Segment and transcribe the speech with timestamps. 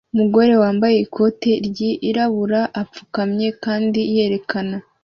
[0.13, 4.75] Umugore wambaye ikoti ryirabura apfukamye kandi yerekana